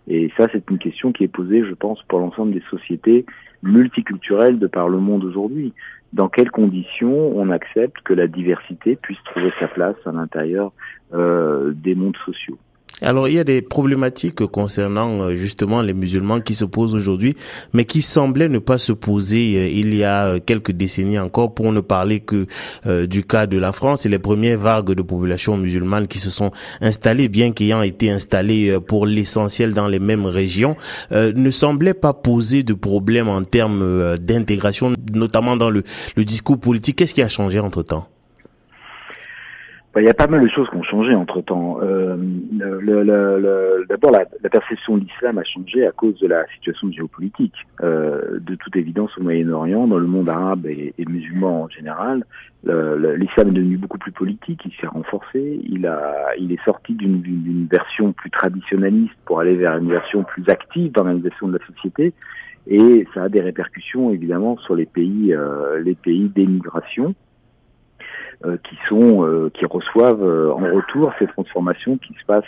Et 0.07 0.31
ça, 0.37 0.47
c'est 0.51 0.69
une 0.69 0.79
question 0.79 1.11
qui 1.11 1.23
est 1.23 1.29
posée, 1.29 1.63
je 1.65 1.73
pense, 1.73 2.01
pour 2.03 2.19
l'ensemble 2.19 2.53
des 2.53 2.63
sociétés 2.69 3.25
multiculturelles 3.63 4.59
de 4.59 4.67
par 4.67 4.89
le 4.89 4.99
monde 4.99 5.23
aujourd'hui. 5.23 5.73
Dans 6.13 6.29
quelles 6.29 6.51
conditions 6.51 7.37
on 7.37 7.49
accepte 7.49 8.01
que 8.03 8.13
la 8.13 8.27
diversité 8.27 8.95
puisse 8.95 9.21
trouver 9.25 9.51
sa 9.59 9.67
place 9.67 9.95
à 10.05 10.11
l'intérieur 10.11 10.71
euh, 11.13 11.71
des 11.75 11.93
mondes 11.95 12.17
sociaux? 12.25 12.57
Alors 13.01 13.27
il 13.27 13.35
y 13.35 13.39
a 13.39 13.43
des 13.43 13.61
problématiques 13.61 14.45
concernant 14.47 15.21
euh, 15.21 15.33
justement 15.33 15.81
les 15.81 15.93
musulmans 15.93 16.41
qui 16.41 16.55
se 16.55 16.65
posent 16.65 16.95
aujourd'hui, 16.95 17.35
mais 17.73 17.85
qui 17.85 18.01
semblaient 18.01 18.49
ne 18.49 18.59
pas 18.59 18.77
se 18.77 18.91
poser 18.91 19.55
euh, 19.57 19.67
il 19.67 19.95
y 19.95 20.03
a 20.03 20.25
euh, 20.25 20.39
quelques 20.45 20.71
décennies 20.71 21.19
encore, 21.19 21.53
pour 21.53 21.71
ne 21.71 21.79
parler 21.81 22.19
que 22.19 22.47
du 23.05 23.23
cas 23.23 23.47
de 23.47 23.57
la 23.57 23.71
France 23.71 24.05
et 24.05 24.09
les 24.09 24.19
premières 24.19 24.57
vagues 24.57 24.91
de 24.91 25.01
population 25.01 25.57
musulmane 25.57 26.07
qui 26.07 26.19
se 26.19 26.29
sont 26.29 26.51
installées, 26.81 27.29
bien 27.29 27.51
qu'ayant 27.51 27.81
été 27.81 28.09
installées 28.09 28.77
pour 28.85 29.05
l'essentiel 29.05 29.73
dans 29.73 29.87
les 29.87 29.99
mêmes 29.99 30.25
régions, 30.25 30.75
ne 31.11 31.49
semblaient 31.49 31.93
pas 31.93 32.13
poser 32.13 32.63
de 32.63 32.73
problème 32.73 33.27
en 33.27 33.43
termes 33.43 34.17
d'intégration, 34.17 34.93
notamment 35.13 35.55
dans 35.55 35.69
le, 35.69 35.83
le 36.15 36.25
discours 36.25 36.59
politique. 36.59 36.97
Qu'est-ce 36.97 37.13
qui 37.13 37.21
a 37.21 37.29
changé 37.29 37.59
entre 37.59 37.83
temps 37.83 38.07
bah, 38.07 38.18
il 39.97 40.03
y 40.03 40.09
a 40.09 40.13
pas 40.13 40.27
mal 40.27 40.41
de 40.41 40.47
choses 40.49 40.69
qui 40.69 40.75
ont 40.75 40.83
changé 40.83 41.15
entre 41.15 41.41
temps. 41.41 41.79
Euh, 41.81 42.15
le, 42.59 43.03
le, 43.03 43.85
D'abord, 43.89 44.11
la, 44.11 44.25
la, 44.41 44.49
perception 44.49 44.97
de 44.97 45.03
l'islam 45.03 45.39
a 45.39 45.43
changé 45.43 45.85
à 45.85 45.91
cause 45.91 46.17
de 46.19 46.27
la 46.27 46.45
situation 46.55 46.91
géopolitique. 46.91 47.55
Euh, 47.81 48.39
de 48.39 48.55
toute 48.55 48.75
évidence, 48.75 49.09
au 49.17 49.23
Moyen-Orient, 49.23 49.87
dans 49.87 49.97
le 49.97 50.05
monde 50.05 50.29
arabe 50.29 50.67
et, 50.67 50.93
et 50.97 51.05
musulman 51.05 51.63
en 51.63 51.69
général, 51.69 52.23
l'islam 52.63 53.47
est 53.47 53.53
devenu 53.53 53.77
beaucoup 53.77 53.97
plus 53.97 54.11
politique. 54.11 54.61
Il 54.65 54.71
s'est 54.79 54.87
renforcé. 54.87 55.59
Il 55.67 55.87
a, 55.87 56.35
il 56.37 56.51
est 56.51 56.63
sorti 56.65 56.93
d'une 56.93 57.67
version 57.69 58.13
plus 58.13 58.29
traditionnaliste 58.29 59.15
pour 59.25 59.39
aller 59.39 59.55
vers 59.55 59.77
une 59.77 59.89
version 59.89 60.23
plus 60.23 60.47
active 60.49 60.91
d'organisation 60.91 61.47
de 61.47 61.57
la 61.57 61.65
société. 61.65 62.13
Et 62.67 63.07
ça 63.13 63.23
a 63.23 63.29
des 63.29 63.41
répercussions 63.41 64.11
évidemment 64.11 64.57
sur 64.57 64.75
les 64.75 64.85
pays, 64.85 65.33
euh, 65.33 65.81
les 65.81 65.95
pays 65.95 66.29
d'émigration. 66.29 67.15
Euh, 68.45 68.55
qui 68.63 68.77
sont 68.87 69.25
euh, 69.25 69.51
qui 69.53 69.65
reçoivent 69.65 70.23
euh, 70.23 70.53
en 70.53 70.73
retour 70.73 71.11
ces 71.19 71.27
transformations 71.27 71.97
qui 71.97 72.13
se 72.13 72.25
passent 72.25 72.45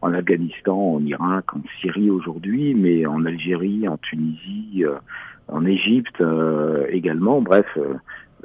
en 0.00 0.14
Afghanistan, 0.14 0.78
en 0.78 1.04
Irak, 1.04 1.52
en 1.52 1.62
Syrie 1.80 2.10
aujourd'hui, 2.10 2.74
mais 2.76 3.06
en 3.06 3.24
Algérie, 3.24 3.88
en 3.88 3.96
Tunisie, 3.96 4.84
en 5.48 5.66
Égypte 5.66 6.22
également. 6.90 7.40
Bref, 7.40 7.66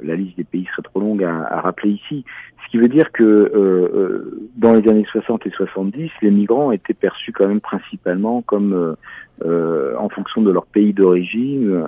la 0.04 0.16
liste 0.16 0.36
des 0.36 0.44
pays 0.44 0.66
serait 0.66 0.82
trop 0.82 1.00
longue 1.00 1.24
à, 1.24 1.46
à 1.46 1.60
rappeler 1.60 1.90
ici. 1.90 2.24
Ce 2.64 2.70
qui 2.70 2.78
veut 2.78 2.88
dire 2.88 3.12
que 3.12 3.22
euh, 3.22 4.48
dans 4.56 4.72
les 4.72 4.88
années 4.88 5.06
60 5.10 5.46
et 5.46 5.50
70, 5.50 6.10
les 6.22 6.30
migrants 6.30 6.72
étaient 6.72 6.94
perçus 6.94 7.32
quand 7.32 7.48
même 7.48 7.60
principalement 7.60 8.40
comme 8.42 8.96
euh, 9.44 9.96
en 9.98 10.08
fonction 10.08 10.42
de 10.42 10.50
leur 10.50 10.66
pays 10.66 10.92
d'origine 10.92 11.84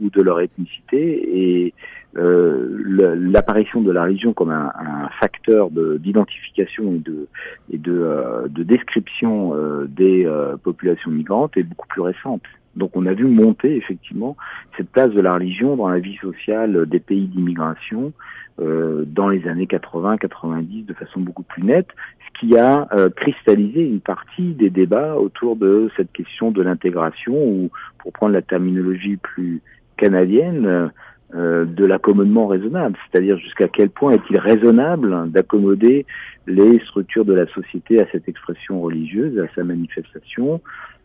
ou 0.00 0.10
de 0.10 0.22
leur 0.22 0.40
ethnicité 0.40 1.64
et 1.64 1.74
euh, 2.16 3.16
l'apparition 3.18 3.80
de 3.80 3.90
la 3.90 4.04
religion 4.04 4.32
comme 4.32 4.50
un, 4.50 4.70
un 4.78 5.08
facteur 5.20 5.70
d'identification 5.70 6.94
et 6.94 6.98
de, 6.98 7.26
et 7.72 7.78
de, 7.78 7.92
euh, 7.92 8.46
de 8.48 8.62
description 8.62 9.54
euh, 9.54 9.86
des 9.88 10.28
populations 10.62 11.10
migrantes 11.10 11.56
est 11.56 11.64
beaucoup 11.64 11.88
plus 11.88 12.02
récente. 12.02 12.42
Donc 12.76 12.92
on 12.94 13.06
a 13.06 13.12
vu 13.12 13.24
monter 13.24 13.76
effectivement 13.76 14.36
cette 14.76 14.90
place 14.90 15.10
de 15.10 15.20
la 15.20 15.34
religion 15.34 15.76
dans 15.76 15.88
la 15.88 15.98
vie 15.98 16.16
sociale 16.16 16.86
des 16.86 17.00
pays 17.00 17.26
d'immigration 17.26 18.12
euh, 18.60 19.04
dans 19.06 19.28
les 19.28 19.46
années 19.48 19.66
80-90 19.66 20.86
de 20.86 20.94
façon 20.94 21.20
beaucoup 21.20 21.42
plus 21.42 21.62
nette, 21.62 21.88
ce 22.26 22.40
qui 22.40 22.58
a 22.58 22.88
cristallisé 23.16 23.86
une 23.86 24.00
partie 24.00 24.54
des 24.54 24.70
débats 24.70 25.16
autour 25.16 25.56
de 25.56 25.90
cette 25.96 26.12
question 26.12 26.50
de 26.50 26.62
l'intégration 26.62 27.34
ou 27.34 27.70
pour 27.98 28.12
prendre 28.12 28.32
la 28.32 28.42
terminologie 28.42 29.16
plus 29.16 29.62
canadienne, 29.96 30.90
euh, 31.36 31.64
de 31.64 31.84
l'accommodement 31.84 32.46
raisonnable, 32.46 32.96
c'est-à-dire 33.10 33.36
jusqu'à 33.38 33.66
quel 33.66 33.90
point 33.90 34.12
est-il 34.12 34.38
raisonnable 34.38 35.32
d'accommoder 35.32 36.06
les 36.46 36.78
structures 36.78 37.24
de 37.24 37.32
la 37.32 37.48
société 37.48 38.00
à 38.00 38.06
cette 38.12 38.28
expression 38.28 38.80
religieuse, 38.80 39.36
à 39.40 39.52
sa 39.56 39.64
manifestation, 39.64 40.60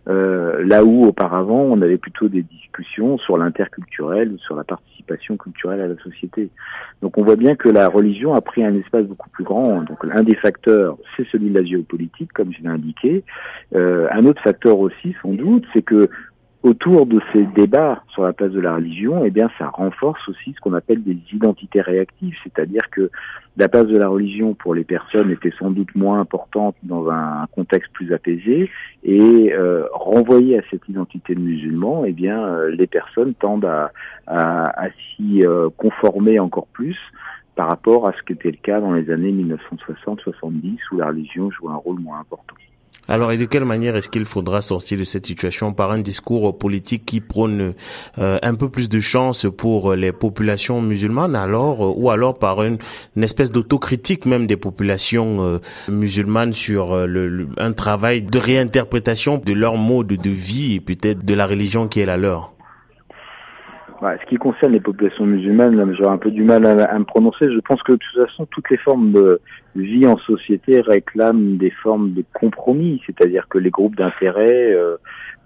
euh, 0.09 0.63
là 0.65 0.83
où 0.83 1.05
auparavant 1.05 1.61
on 1.61 1.81
avait 1.81 1.97
plutôt 1.97 2.27
des 2.27 2.41
discussions 2.41 3.17
sur 3.17 3.37
l'interculturel, 3.37 4.35
sur 4.39 4.55
la 4.55 4.63
participation 4.63 5.37
culturelle 5.37 5.81
à 5.81 5.87
la 5.87 5.97
société. 5.97 6.49
Donc 7.01 7.17
on 7.17 7.23
voit 7.23 7.35
bien 7.35 7.55
que 7.55 7.69
la 7.69 7.87
religion 7.87 8.33
a 8.33 8.41
pris 8.41 8.63
un 8.63 8.75
espace 8.75 9.05
beaucoup 9.05 9.29
plus 9.29 9.43
grand. 9.43 9.83
Donc 9.83 9.99
un 10.11 10.23
des 10.23 10.35
facteurs, 10.35 10.97
c'est 11.15 11.27
celui 11.31 11.49
de 11.49 11.59
la 11.59 11.65
géopolitique, 11.65 12.33
comme 12.33 12.51
je 12.53 12.61
l'ai 12.61 12.69
indiqué. 12.69 13.23
Euh, 13.75 14.07
un 14.11 14.25
autre 14.25 14.41
facteur 14.41 14.79
aussi, 14.79 15.15
sans 15.21 15.33
doute, 15.33 15.65
c'est 15.73 15.83
que 15.83 16.09
autour 16.61 17.05
de 17.05 17.21
ces 17.31 17.43
débats 17.45 18.03
sur 18.09 18.23
la 18.23 18.33
place 18.33 18.51
de 18.51 18.59
la 18.59 18.75
religion, 18.75 19.23
eh 19.23 19.29
bien, 19.29 19.49
ça 19.57 19.69
renforce 19.69 20.27
aussi 20.27 20.53
ce 20.53 20.59
qu'on 20.59 20.73
appelle 20.73 21.01
des 21.01 21.17
identités 21.31 21.81
réactives, 21.81 22.35
c'est-à-dire 22.43 22.89
que 22.91 23.09
la 23.55 23.69
place 23.69 23.85
de 23.85 23.97
la 23.97 24.09
religion 24.09 24.53
pour 24.55 24.75
les 24.75 24.83
personnes 24.83 25.31
était 25.31 25.53
sans 25.57 25.71
doute 25.71 25.95
moins 25.95 26.19
importante 26.19 26.75
dans 26.83 27.09
un 27.09 27.47
contexte 27.53 27.91
plus 27.93 28.13
apaisé, 28.13 28.69
et 29.03 29.53
euh, 29.53 29.85
renvoyé 29.93 30.59
à 30.59 30.61
cette 30.69 30.87
identité 30.89 31.33
de 31.33 31.39
musulman, 31.39 32.03
eh 32.05 32.11
bien, 32.11 32.43
euh, 32.43 32.71
les 32.71 32.87
personnes 32.87 33.33
tendent 33.35 33.65
à, 33.65 33.91
à, 34.27 34.85
à 34.85 34.89
s'y 34.89 35.45
euh, 35.45 35.69
conformer 35.77 36.39
encore 36.39 36.67
plus 36.67 36.97
par 37.55 37.69
rapport 37.69 38.07
à 38.07 38.13
ce 38.13 38.23
qui 38.23 38.33
était 38.33 38.51
le 38.51 38.57
cas 38.57 38.81
dans 38.81 38.93
les 38.93 39.09
années 39.11 39.31
1960-70 39.31 40.77
où 40.91 40.97
la 40.97 41.07
religion 41.07 41.51
jouait 41.51 41.71
un 41.71 41.75
rôle 41.75 41.99
moins 41.99 42.19
important. 42.19 42.55
Alors, 43.09 43.31
et 43.31 43.37
de 43.37 43.45
quelle 43.45 43.65
manière 43.65 43.95
est-ce 43.95 44.07
qu'il 44.07 44.25
faudra 44.25 44.61
sortir 44.61 44.99
de 44.99 45.03
cette 45.03 45.25
situation 45.25 45.73
par 45.73 45.89
un 45.89 45.97
discours 45.97 46.55
politique 46.55 47.07
qui 47.07 47.21
prône 47.21 47.73
euh, 48.19 48.37
un 48.43 48.53
peu 48.53 48.69
plus 48.69 48.87
de 48.87 48.99
chance 48.99 49.47
pour 49.57 49.95
les 49.95 50.11
populations 50.11 50.79
musulmanes, 50.79 51.35
alors, 51.35 51.83
euh, 51.83 51.93
ou 51.95 52.11
alors 52.11 52.37
par 52.37 52.61
une, 52.61 52.77
espèce 53.19 53.51
d'autocritique 53.51 54.27
même 54.27 54.45
des 54.45 54.57
populations 54.57 55.43
euh, 55.43 55.57
musulmanes 55.89 56.53
sur 56.53 57.07
le, 57.07 57.47
un 57.57 57.73
travail 57.73 58.21
de 58.21 58.37
réinterprétation 58.37 59.41
de 59.43 59.53
leur 59.53 59.75
mode 59.75 60.07
de 60.07 60.29
vie 60.29 60.75
et 60.75 60.79
peut-être 60.79 61.25
de 61.25 61.33
la 61.33 61.47
religion 61.47 61.87
qui 61.87 62.01
est 62.01 62.05
la 62.05 62.17
leur? 62.17 62.53
Ce 64.01 64.25
qui 64.27 64.37
concerne 64.37 64.71
les 64.71 64.79
populations 64.79 65.25
musulmanes, 65.25 65.93
j'aurais 65.97 66.13
un 66.13 66.17
peu 66.17 66.31
du 66.31 66.43
mal 66.43 66.65
à, 66.65 66.97
me 66.99 67.03
prononcer. 67.03 67.51
Je 67.51 67.59
pense 67.59 67.83
que 67.83 67.93
de 67.93 67.97
toute 67.97 68.27
façon, 68.27 68.45
toutes 68.45 68.69
les 68.69 68.77
formes 68.77 69.11
de 69.11 69.41
vie 69.75 70.07
en 70.07 70.17
société 70.17 70.81
réclament 70.81 71.57
des 71.57 71.71
formes 71.71 72.13
de 72.13 72.23
compromis, 72.33 73.01
c'est-à-dire 73.05 73.47
que 73.49 73.57
les 73.57 73.69
groupes 73.69 73.95
d'intérêt 73.95 74.73
euh, 74.73 74.97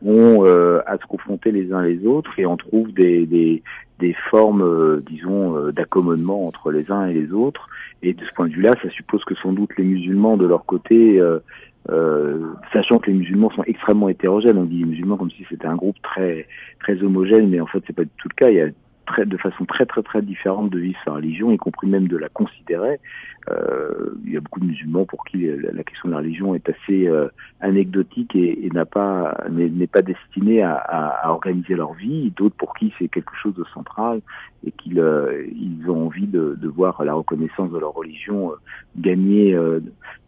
ont 0.06 0.46
euh, 0.46 0.82
à 0.86 0.98
se 0.98 1.06
confronter 1.06 1.52
les 1.52 1.72
uns 1.72 1.82
les 1.82 2.06
autres 2.06 2.32
et 2.38 2.46
on 2.46 2.58
trouve 2.58 2.92
des, 2.94 3.26
des, 3.26 3.64
des 4.00 4.16
formes, 4.30 4.62
euh, 4.62 5.04
disons, 5.10 5.72
d'accommodement 5.72 6.48
entre 6.48 6.72
les 6.72 6.92
uns 6.92 7.08
et 7.08 7.14
les 7.14 7.32
autres. 7.32 7.68
Et 8.02 8.14
de 8.14 8.24
ce 8.26 8.34
point 8.34 8.48
de 8.48 8.54
vue-là, 8.54 8.76
ça 8.82 8.90
suppose 8.90 9.24
que 9.24 9.36
sans 9.36 9.54
doute 9.54 9.72
les 9.78 9.86
musulmans, 9.86 10.36
de 10.36 10.46
leur 10.46 10.66
côté, 10.66 11.22
euh, 11.90 12.40
sachant 12.72 13.00
que 13.00 13.12
les 13.12 13.18
musulmans 13.18 13.50
sont 13.52 13.64
extrêmement 13.64 14.08
hétérogènes. 14.08 14.58
On 14.58 14.64
dit 14.64 14.80
les 14.80 14.86
musulmans 14.86 15.18
comme 15.18 15.32
si 15.32 15.46
c'était 15.50 15.68
un 15.68 15.76
groupe 15.76 16.02
très 16.02 16.48
très 16.80 17.02
homogène, 17.04 17.50
mais 17.50 17.60
en 17.60 17.68
fait 17.68 17.84
c'est 17.86 17.96
pas 17.96 18.04
du 18.04 18.12
tout 18.18 18.30
le 18.30 18.36
cas. 18.36 18.72
De 19.26 19.38
façon 19.38 19.66
très 19.66 19.86
très 19.86 20.02
très 20.02 20.22
différente 20.22 20.70
de 20.70 20.80
vivre 20.80 21.00
sa 21.06 21.14
religion, 21.14 21.52
y 21.52 21.58
compris 21.58 21.88
même 21.88 22.08
de 22.08 22.18
la 22.18 22.30
considérer. 22.30 23.00
Euh, 23.50 24.14
il 24.26 24.32
y 24.32 24.38
a 24.38 24.40
beaucoup 24.40 24.62
de 24.62 24.66
musulmans 24.66 25.06
pour 25.06 25.26
qui 25.26 25.46
la, 25.48 25.84
question 25.84 26.08
de 26.08 26.14
la 26.14 26.20
religion 26.20 26.56
est 26.56 26.70
assez 26.70 27.08
euh, 27.08 27.28
anecdotique 27.60 28.36
et, 28.36 28.70
n'est 28.72 28.86
pas 28.86 30.02
destinée 30.02 30.62
à, 30.62 31.30
organiser 31.30 31.76
leur 31.76 31.94
vie. 31.94 32.32
D'autres 32.38 32.56
pour 32.56 32.74
qui 32.74 32.94
c'est 32.98 33.10
quelque 33.10 33.34
chose 33.42 33.54
de 33.56 33.66
central 33.74 34.22
et 34.66 34.72
qu'ils 34.72 35.00
euh, 35.00 35.46
ils 35.52 35.90
ont 35.90 36.06
envie 36.06 36.28
de, 36.28 36.58
voir 36.74 37.04
la 37.04 37.14
reconnaissance 37.14 37.70
de 37.72 37.78
leur 37.78 37.94
religion 37.94 38.52
gagner 38.98 39.56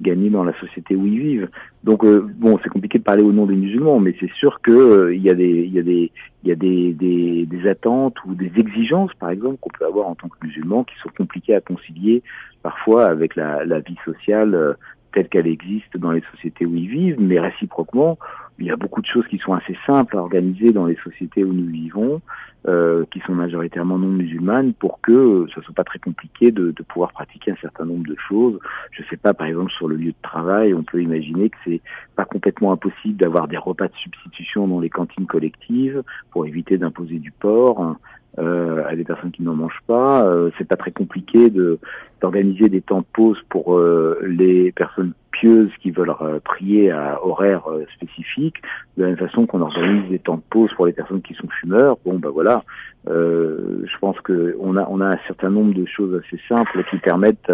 gagner 0.02 0.30
dans 0.30 0.44
la 0.44 0.54
société 0.60 0.96
où 0.96 1.08
ils 1.08 1.20
vivent. 1.20 1.50
Donc 1.84 2.06
bon, 2.06 2.60
c'est 2.62 2.70
compliqué 2.70 3.00
de 3.00 3.04
parler 3.04 3.24
au 3.24 3.32
nom 3.32 3.46
des 3.46 3.56
musulmans, 3.56 4.00
mais 4.00 4.16
c'est 4.20 4.32
sûr 4.34 4.60
que 4.62 5.12
il 5.14 5.22
y 5.22 5.30
a 5.30 5.34
des 5.34 5.50
il 5.50 5.74
y 5.74 5.80
a 5.80 5.84
des 5.84 6.12
il 6.46 6.50
y 6.50 6.52
a 6.52 6.56
des, 6.56 7.68
attentes 7.68 8.16
ou 8.26 8.36
des 8.36 8.52
exigences, 8.58 9.14
par 9.16 9.32
exemple, 9.32 9.58
qu'on 9.60 9.72
peut 9.72 9.86
avoir 9.86 10.08
en 10.08 10.16
tant 10.16 10.30
que 10.30 10.38
musulman, 10.44 10.84
qui 10.84 10.94
sont 11.02 11.10
compliquées 11.18 11.56
à 11.56 11.62
concilier 11.62 12.22
parfois 12.62 13.08
avec 13.08 13.36
la, 13.36 13.66
la 13.66 13.80
vie 13.80 13.98
sociale 14.06 14.54
euh, 14.54 14.74
telle 15.12 15.28
qu'elle 15.28 15.48
existe 15.48 15.98
dans 15.98 16.12
les 16.12 16.22
sociétés 16.32 16.66
où 16.66 16.76
ils 16.76 16.88
vivent, 16.88 17.20
mais 17.20 17.40
réciproquement, 17.40 18.20
il 18.60 18.66
y 18.66 18.72
a 18.72 18.76
beaucoup 18.76 19.02
de 19.02 19.06
choses 19.06 19.28
qui 19.28 19.38
sont 19.38 19.54
assez 19.54 19.78
simples 19.86 20.18
à 20.18 20.22
organiser 20.22 20.72
dans 20.72 20.86
les 20.86 20.98
sociétés 21.04 21.44
où 21.44 21.52
nous 21.52 21.70
vivons, 21.70 22.22
euh, 22.68 23.06
qui 23.12 23.20
sont 23.20 23.34
majoritairement 23.34 23.98
non 23.98 24.08
musulmanes, 24.08 24.74
pour 24.74 25.02
que 25.02 25.46
ce 25.54 25.62
soit 25.62 25.76
pas 25.76 25.84
très 25.84 26.00
compliqué 26.00 26.52
de, 26.52 26.72
de, 26.72 26.84
pouvoir 26.84 27.12
pratiquer 27.12 27.52
un 27.52 27.58
certain 27.62 27.86
nombre 27.86 28.08
de 28.08 28.16
choses. 28.28 28.60
Je 28.92 29.04
sais 29.10 29.18
pas, 29.18 29.34
par 29.34 29.48
exemple, 29.48 29.72
sur 29.72 29.88
le 29.88 29.96
lieu 29.96 30.12
de 30.12 30.22
travail, 30.22 30.74
on 30.74 30.84
peut 30.84 31.02
imaginer 31.02 31.50
que 31.50 31.58
c'est 31.66 31.82
pas 32.16 32.26
complètement 32.26 32.72
impossible 32.72 33.18
d'avoir 33.18 33.48
des 33.48 33.58
repas 33.58 33.88
de 33.88 33.96
substitution 33.96 34.68
dans 34.68 34.80
les 34.80 34.90
cantines 34.90 35.28
collectives 35.28 36.02
pour 36.32 36.46
éviter 36.46 36.78
d'imposer 36.78 37.20
du 37.20 37.32
porc. 37.32 37.98
Euh, 38.38 38.84
à 38.86 38.96
des 38.98 39.06
personnes 39.06 39.32
qui 39.32 39.44
n'en 39.44 39.56
mangent 39.56 39.82
pas. 39.88 40.26
Euh, 40.26 40.50
c'est 40.58 40.68
pas 40.68 40.76
très 40.76 40.92
compliqué 40.92 41.50
de 41.50 41.80
d'organiser 42.22 42.68
des 42.68 42.82
temps 42.82 43.00
de 43.00 43.06
pause 43.14 43.38
pour 43.50 43.76
euh, 43.76 44.20
les 44.26 44.74
personnes 44.74 45.14
pieuses 45.32 45.72
qui 45.82 45.92
veulent 45.92 46.14
prier 46.44 46.92
à 46.92 47.20
horaire 47.26 47.64
spécifique, 47.94 48.56
de 48.98 49.04
la 49.04 49.10
même 49.10 49.18
façon 49.18 49.46
qu'on 49.46 49.62
organise 49.62 50.10
des 50.10 50.20
temps 50.20 50.38
de 50.38 50.44
pause 50.50 50.70
pour 50.76 50.86
les 50.86 50.94
personnes 50.94 51.22
qui 51.22 51.34
sont 51.34 51.48
fumeurs. 51.62 51.98
Bon, 52.06 52.20
ben 52.20 52.30
voilà. 52.30 52.64
je 53.08 53.98
pense 54.00 54.20
que 54.22 54.56
on 54.60 54.76
a 54.78 54.86
on 54.90 55.02
a 55.02 55.08
un 55.08 55.20
certain 55.28 55.50
nombre 55.50 55.74
de 55.74 55.86
choses 55.86 56.22
assez 56.26 56.42
simples 56.48 56.84
qui 56.90 56.98
permettent 56.98 57.52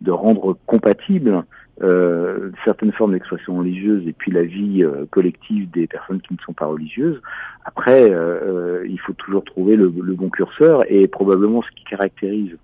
de 0.00 0.10
rendre 0.10 0.56
compatible 0.66 1.42
euh, 1.82 2.50
certaines 2.64 2.92
formes 2.92 3.12
d'expression 3.12 3.56
religieuse 3.56 4.06
et 4.08 4.12
puis 4.12 4.32
la 4.32 4.42
vie 4.42 4.82
euh, 4.82 5.06
collective 5.10 5.70
des 5.70 5.86
personnes 5.86 6.20
qui 6.20 6.34
ne 6.34 6.38
sont 6.38 6.52
pas 6.52 6.66
religieuses. 6.66 7.22
Après, 7.64 8.10
euh, 8.10 8.84
il 8.88 8.98
faut 8.98 9.12
toujours 9.12 9.44
trouver 9.44 9.76
le, 9.76 9.88
bon 9.88 10.28
curseur 10.28 10.82
et 10.90 11.06
probablement 11.06 11.62
ce 11.62 11.70
qui 11.76 11.84
caractérise 11.84 12.56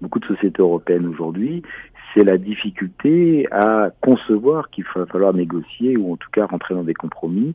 beaucoup 0.00 0.20
de 0.20 0.26
sociétés 0.26 0.62
européennes 0.62 1.06
aujourd'hui, 1.06 1.62
c'est 2.14 2.22
la 2.22 2.38
difficulté 2.38 3.48
à 3.50 3.90
concevoir 4.00 4.70
qu'il 4.70 4.84
va 4.94 5.06
falloir 5.06 5.34
négocier 5.34 5.96
ou 5.96 6.12
en 6.12 6.16
tout 6.16 6.30
cas 6.30 6.46
rentrer 6.46 6.74
dans 6.74 6.84
des 6.84 6.94
compromis 6.94 7.54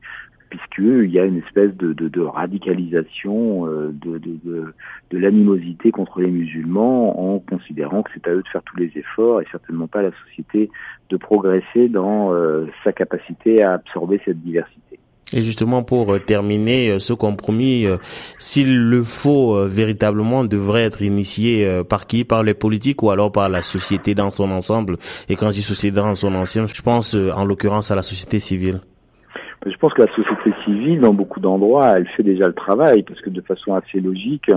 puisqu'il 0.53 1.09
y 1.09 1.19
a 1.19 1.25
une 1.25 1.39
espèce 1.39 1.71
de, 1.75 2.21
radicalisation 2.21 3.65
euh, 3.65 3.91
de, 3.91 4.19
de, 4.19 5.17
l'animosité 5.17 5.91
contre 5.91 6.21
les 6.21 6.29
musulmans 6.29 7.35
en 7.35 7.39
considérant 7.39 8.03
que 8.03 8.11
c'est 8.13 8.27
à 8.27 8.33
eux 8.33 8.43
de 8.43 8.47
faire 8.47 8.61
tous 8.63 8.77
les 8.77 8.91
efforts 8.95 9.41
et 9.41 9.45
certainement 9.51 9.87
pas 9.87 9.99
à 9.99 10.03
la 10.03 10.11
société 10.27 10.69
de 11.09 11.17
progresser 11.17 11.89
dans 11.89 12.33
euh, 12.33 12.67
sa 12.83 12.91
capacité 12.91 13.63
à 13.63 13.73
absorber 13.73 14.21
cette 14.25 14.41
diversité. 14.41 14.99
Et 15.35 15.41
justement, 15.41 15.81
pour 15.81 16.13
euh, 16.13 16.19
terminer, 16.19 16.99
ce 16.99 17.13
compromis, 17.13 17.87
s'il 18.37 18.89
le 18.89 19.01
faut 19.01 19.65
véritablement, 19.65 20.43
devrait 20.43 20.83
être 20.83 21.01
initié 21.01 21.81
par 21.89 22.05
qui? 22.05 22.25
Par 22.25 22.43
les 22.43 22.53
politiques 22.53 23.01
ou 23.01 23.09
alors 23.09 23.31
par 23.31 23.49
la 23.49 23.63
société 23.63 24.13
dans 24.13 24.29
son 24.29 24.51
ensemble? 24.51 24.97
Et 25.29 25.35
quand 25.35 25.49
je 25.49 25.55
dis 25.55 25.63
société 25.63 25.95
dans 25.95 26.13
son 26.13 26.35
ensemble, 26.35 26.67
je 26.67 26.81
pense 26.83 27.15
en 27.15 27.43
l'occurrence 27.43 27.89
à 27.89 27.95
la 27.95 28.03
société 28.03 28.37
civile. 28.37 28.81
Je 29.65 29.77
pense 29.77 29.93
que 29.93 30.01
la 30.01 30.13
société 30.13 30.53
civile, 30.65 30.99
dans 30.99 31.13
beaucoup 31.13 31.39
d'endroits, 31.39 31.97
elle 31.97 32.07
fait 32.07 32.23
déjà 32.23 32.47
le 32.47 32.53
travail, 32.53 33.03
parce 33.03 33.21
que 33.21 33.29
de 33.29 33.41
façon 33.41 33.73
assez 33.73 34.01
logique, 34.01 34.51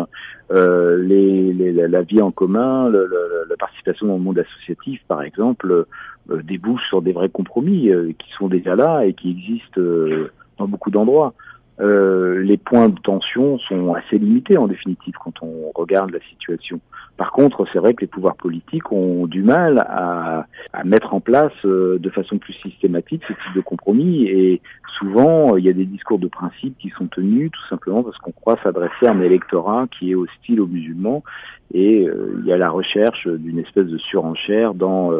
euh, 0.50 1.02
les, 1.02 1.52
les, 1.52 1.72
la 1.72 2.02
vie 2.02 2.20
en 2.20 2.32
commun, 2.32 2.88
le, 2.88 3.08
la 3.48 3.56
participation 3.56 4.06
dans 4.06 4.14
le 4.14 4.20
monde 4.20 4.38
associatif, 4.38 5.00
par 5.06 5.22
exemple, 5.22 5.86
euh, 6.30 6.42
débouche 6.42 6.82
sur 6.88 7.02
des 7.02 7.12
vrais 7.12 7.28
compromis 7.28 7.90
euh, 7.90 8.12
qui 8.18 8.30
sont 8.36 8.48
déjà 8.48 8.74
là 8.74 9.04
et 9.04 9.12
qui 9.12 9.30
existent 9.30 9.80
euh, 9.80 10.32
dans 10.58 10.66
beaucoup 10.66 10.90
d'endroits. 10.90 11.34
Euh, 11.78 12.42
les 12.42 12.56
points 12.56 12.88
de 12.88 12.98
tension 13.00 13.58
sont 13.58 13.94
assez 13.94 14.18
limités 14.18 14.56
en 14.56 14.66
définitive 14.66 15.14
quand 15.22 15.34
on 15.42 15.70
regarde 15.74 16.10
la 16.10 16.20
situation. 16.30 16.80
Par 17.16 17.32
contre, 17.32 17.66
c'est 17.72 17.78
vrai 17.78 17.94
que 17.94 18.02
les 18.02 18.06
pouvoirs 18.06 18.36
politiques 18.36 18.92
ont 18.92 19.26
du 19.26 19.42
mal 19.42 19.78
à, 19.78 20.46
mettre 20.84 21.14
en 21.14 21.20
place 21.20 21.52
euh, 21.64 21.98
de 21.98 22.10
façon 22.10 22.38
plus 22.38 22.52
systématique 22.54 23.22
ce 23.26 23.32
type 23.32 23.54
de 23.54 23.60
compromis. 23.62 24.26
Et 24.26 24.60
souvent 24.98 25.56
il 25.56 25.64
y 25.64 25.68
a 25.68 25.72
des 25.72 25.86
discours 25.86 26.18
de 26.18 26.28
principe 26.28 26.76
qui 26.78 26.90
sont 26.90 27.06
tenus 27.06 27.50
tout 27.50 27.68
simplement 27.68 28.02
parce 28.02 28.18
qu'on 28.18 28.32
croit 28.32 28.58
s'adresser 28.62 29.06
à 29.06 29.12
un 29.12 29.20
électorat 29.20 29.86
qui 29.98 30.10
est 30.10 30.14
hostile 30.14 30.60
aux 30.60 30.66
musulmans. 30.66 31.24
Et 31.72 32.06
euh, 32.06 32.38
il 32.40 32.46
y 32.46 32.52
a 32.52 32.58
la 32.58 32.70
recherche 32.70 33.26
d'une 33.26 33.58
espèce 33.58 33.86
de 33.86 33.98
surenchère 33.98 34.74
dans 34.74 35.10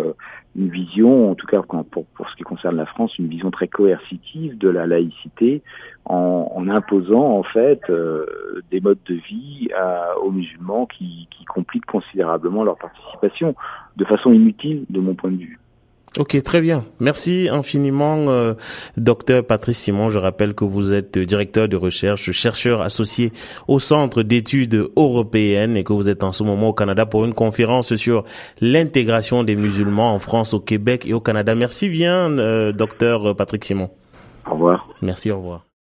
une 0.57 0.71
vision, 0.71 1.31
en 1.31 1.35
tout 1.35 1.47
cas 1.47 1.63
pour, 1.63 2.07
pour 2.07 2.31
ce 2.31 2.37
qui 2.37 2.43
concerne 2.43 2.77
la 2.77 2.87
France, 2.87 3.19
une 3.19 3.29
vision 3.29 3.51
très 3.51 3.69
coercitive 3.69 4.57
de 4.59 4.69
la 4.69 4.87
laïcité 4.87 5.63
en, 6.05 6.69
imposant 6.69 7.39
en 7.39 7.43
fait 7.43 7.81
euh, 7.91 8.63
des 8.71 8.81
modes 8.81 8.99
de 9.07 9.15
vie 9.15 9.69
à, 9.77 10.19
aux 10.19 10.31
musulmans 10.31 10.87
qui, 10.87 11.29
qui 11.31 11.45
compliquent 11.45 11.87
considérablement 11.87 12.65
leur 12.65 12.77
participation 12.77 13.55
de 13.97 14.05
façon 14.05 14.33
inutile 14.33 14.85
de 14.89 15.01
mon 15.01 15.15
point 15.15 15.31
de 15.31 15.37
vue. 15.37 15.59
Ok, 16.19 16.43
très 16.43 16.63
bien. 16.63 16.85
Merci 16.99 17.49
infiniment, 17.51 18.17
euh, 18.29 18.55
docteur 18.97 19.45
Patrice 19.45 19.79
Simon. 19.79 20.09
Je 20.09 20.19
rappelle 20.19 20.55
que 20.55 20.65
vous 20.65 20.95
êtes 20.95 21.19
directeur 21.19 21.69
de 21.69 21.77
recherche, 21.77 22.33
chercheur 22.33 22.81
associé 22.81 23.33
au 23.69 23.79
Centre 23.79 24.23
d'études 24.23 24.89
européennes 24.97 25.77
et 25.77 25.85
que 25.85 25.93
vous 25.93 26.09
êtes 26.09 26.25
en 26.25 26.33
ce 26.33 26.43
moment 26.43 26.69
au 26.69 26.73
Canada 26.73 27.05
pour 27.05 27.27
une 27.27 27.35
conférence 27.35 27.95
sur 27.97 28.25
l'intégration 28.63 29.45
des 29.45 29.57
musulmans 29.57 30.15
en 30.15 30.19
France, 30.19 30.55
au 30.55 30.61
Québec 30.61 31.05
et 31.07 31.13
au 31.13 31.21
Canada. 31.21 31.55
Merci 31.55 31.91
bien, 31.91 32.31
euh, 32.39 32.73
docteur 32.73 33.37
Patrick 33.37 33.65
Simon. 33.65 33.91
Au 34.47 34.53
revoir. 34.53 34.89
Merci, 35.03 35.31
au 35.31 35.37
revoir. 35.37 35.66